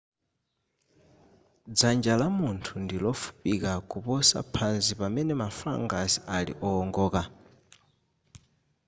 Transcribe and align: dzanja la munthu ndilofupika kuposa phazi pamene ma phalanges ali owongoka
dzanja 1.75 2.13
la 2.21 2.27
munthu 2.37 2.73
ndilofupika 2.83 3.71
kuposa 3.89 4.37
phazi 4.53 4.93
pamene 4.99 5.33
ma 5.41 5.47
phalanges 5.57 6.13
ali 6.37 6.53
owongoka 6.67 7.21